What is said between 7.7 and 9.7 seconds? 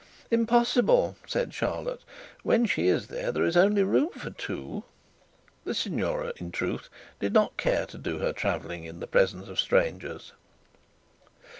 to do her travelling in the presence of